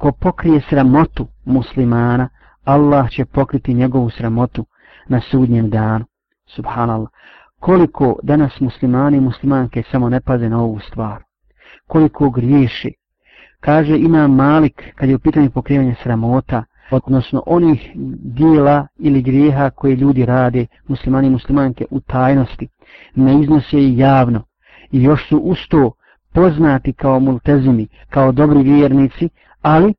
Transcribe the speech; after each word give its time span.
ko 0.00 0.12
pokrije 0.12 0.60
sramotu 0.68 1.26
muslimana, 1.44 2.28
Allah 2.64 3.10
će 3.10 3.24
pokriti 3.24 3.74
njegovu 3.74 4.10
sramotu 4.10 4.66
na 5.08 5.20
sudnjem 5.20 5.70
danu. 5.70 6.04
Subhanallah. 6.46 7.08
Koliko 7.58 8.16
danas 8.22 8.60
muslimani 8.60 9.16
i 9.16 9.20
muslimanke 9.20 9.82
samo 9.90 10.08
ne 10.08 10.20
paze 10.20 10.48
na 10.48 10.62
ovu 10.62 10.78
stvar. 10.78 11.22
Koliko 11.86 12.30
griješi. 12.30 12.94
Kaže 13.60 13.98
ima 13.98 14.28
Malik 14.28 14.92
kad 14.94 15.08
je 15.08 15.16
u 15.16 15.18
pitanju 15.18 15.50
pokrivanja 15.50 15.94
sramota, 16.02 16.64
odnosno 16.90 17.42
onih 17.46 17.90
dijela 18.34 18.86
ili 18.98 19.22
grijeha 19.22 19.70
koje 19.70 19.96
ljudi 19.96 20.26
rade, 20.26 20.66
muslimani 20.88 21.26
i 21.26 21.30
muslimanke, 21.30 21.84
u 21.90 22.00
tajnosti, 22.00 22.68
ne 23.14 23.40
iznose 23.40 23.78
i 23.78 23.98
javno. 23.98 24.42
I 24.90 25.02
još 25.02 25.28
su 25.28 25.38
usto 25.38 25.92
poznati 26.32 26.92
kao 26.92 27.20
multezimi, 27.20 27.88
kao 28.08 28.32
dobri 28.32 28.62
vjernici, 28.62 29.28
ali 29.62 29.94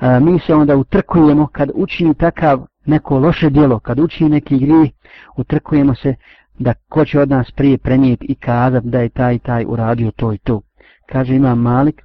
a, 0.00 0.20
mi 0.20 0.38
se 0.38 0.54
onda 0.54 0.76
utrkujemo 0.76 1.46
kad 1.46 1.70
učini 1.74 2.14
takav 2.14 2.66
neko 2.86 3.18
loše 3.18 3.50
djelo, 3.50 3.78
kad 3.78 4.00
učini 4.00 4.30
neki 4.30 4.58
grijeh, 4.58 4.90
utrkujemo 5.36 5.94
se 5.94 6.14
da 6.58 6.74
ko 6.88 7.04
će 7.04 7.20
od 7.20 7.30
nas 7.30 7.50
prije 7.50 7.78
prenijeti 7.78 8.26
i 8.26 8.34
kazat 8.34 8.84
da 8.84 9.00
je 9.00 9.08
taj 9.08 9.38
taj 9.38 9.64
uradio 9.68 10.10
to 10.10 10.32
i 10.32 10.38
to. 10.38 10.60
Kaže 11.06 11.34
ima 11.34 11.54
Malik, 11.54 12.02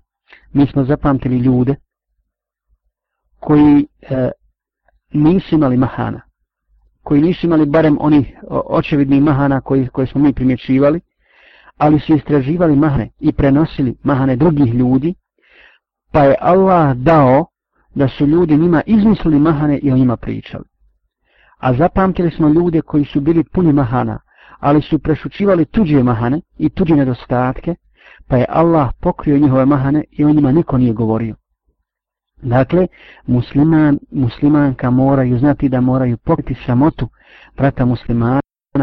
mi 0.54 0.68
smo 0.68 0.84
zapamtili 0.84 1.38
ljude 1.38 1.76
koji 3.40 3.88
e, 4.02 4.32
nisu 5.14 5.56
imali 5.56 5.78
mahana, 5.78 6.22
koji 7.04 7.22
nisu 7.22 7.46
imali 7.46 7.66
barem 7.66 7.98
oni 8.00 8.36
očevidni 8.50 9.22
mahana 9.22 9.62
koji, 9.62 9.88
koje 9.88 10.08
smo 10.08 10.22
mi 10.22 10.34
primjećivali, 10.34 11.02
ali 11.82 12.00
su 12.00 12.16
istraživali 12.16 12.76
mahane 12.76 13.10
i 13.20 13.32
prenosili 13.32 13.96
mahane 14.04 14.36
drugih 14.36 14.74
ljudi, 14.74 15.14
pa 16.12 16.24
je 16.24 16.36
Allah 16.42 16.96
dao 16.96 17.46
da 17.96 18.08
su 18.08 18.26
ljudi 18.26 18.58
njima 18.58 18.82
izmislili 18.86 19.40
mahane 19.40 19.78
i 19.78 19.92
o 19.92 19.98
njima 19.98 20.18
pričali. 20.18 20.64
A 21.58 21.74
zapamtili 21.74 22.32
smo 22.32 22.50
ljude 22.50 22.82
koji 22.82 23.06
su 23.06 23.22
bili 23.22 23.44
puni 23.44 23.74
mahana, 23.74 24.20
ali 24.60 24.82
su 24.82 25.00
prešučivali 25.00 25.66
tuđe 25.66 26.04
mahane 26.04 26.42
i 26.58 26.70
tuđe 26.70 26.96
nedostatke, 26.96 27.76
pa 28.28 28.38
je 28.38 28.46
Allah 28.50 28.90
pokrio 29.02 29.38
njihove 29.38 29.66
mahane 29.66 30.04
i 30.12 30.26
o 30.26 30.30
njima 30.30 30.52
niko 30.52 30.78
nije 30.78 30.94
govorio. 30.94 31.36
Dakle, 32.42 32.88
musliman, 33.28 34.00
muslimanka 34.12 34.90
moraju 34.90 35.40
znati 35.40 35.70
da 35.70 35.82
moraju 35.82 36.18
pokriti 36.18 36.64
samotu 36.66 37.10
brata 37.58 37.86
muslimana, 37.86 38.42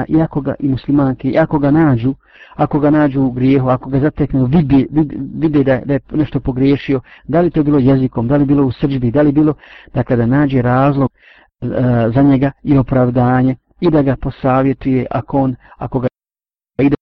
iako 0.08 0.41
ga 0.41 0.55
i 0.58 0.69
muslimanke, 0.69 1.28
iako 1.28 1.58
ga 1.58 1.70
nađu, 1.70 2.14
ako 2.55 2.81
ga 2.81 2.91
nađu 2.91 3.22
u 3.22 3.31
grijehu, 3.31 3.69
ako 3.69 3.91
ga 3.91 4.00
zateknu, 4.00 4.44
vidi, 4.44 4.89
vidi, 4.91 5.19
vidi 5.34 5.64
da, 5.64 5.81
da 5.84 5.92
je 5.92 6.00
nešto 6.11 6.41
pogriješio, 6.41 7.00
da 7.25 7.41
li 7.41 7.50
to 7.50 7.62
bilo 7.62 7.78
jezikom, 7.78 8.28
da 8.28 8.36
li 8.36 8.44
bilo 8.44 8.66
u 8.66 8.72
srđbi, 8.72 9.11
da 9.11 9.22
li 9.22 9.33
bilo, 9.33 9.55
dakle 9.94 10.16
da 10.16 10.27
nađe 10.27 10.62
razlog 10.62 11.11
e, 11.61 11.66
za 12.14 12.22
njega 12.22 12.50
i 12.62 12.78
opravdanje 12.78 13.56
i 13.81 13.91
da 13.91 14.03
ga 14.03 14.16
posavjetuje 14.16 15.06
ako 15.11 15.39
on, 15.39 15.56
ako 15.77 16.00
ga 16.00 16.09
ide 16.78 16.97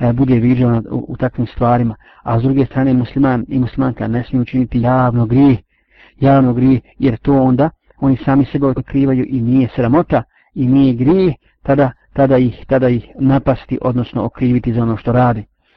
e, 0.00 0.12
bude 0.12 0.34
viđan 0.34 0.86
u, 0.90 1.04
u 1.08 1.16
takvim 1.16 1.46
stvarima. 1.46 1.94
A 2.22 2.40
s 2.40 2.42
druge 2.42 2.66
strane 2.66 2.94
musliman 2.94 3.44
i 3.48 3.58
muslimanka 3.58 4.08
ne 4.08 4.24
smiju 4.24 4.42
učiniti 4.42 4.80
javno 4.80 5.26
grije, 5.26 5.56
javno 6.20 6.52
grije, 6.54 6.80
jer 6.98 7.16
to 7.16 7.42
onda 7.42 7.70
oni 7.98 8.16
sami 8.24 8.44
sebe 8.44 8.66
otkrivaju 8.66 9.26
i 9.28 9.40
nije 9.40 9.68
sramota 9.76 10.22
i 10.54 10.66
nije 10.66 10.94
grijeh, 10.94 11.34
tada 11.62 11.90
tada 12.12 12.38
ih 12.38 12.64
tada 12.66 12.88
ih 12.88 13.08
napasti 13.18 13.78
odnosno 13.82 14.24
okriviti 14.24 14.72
za 14.72 14.82
ono 14.82 14.96
što 14.96 15.12
radi. 15.12 15.44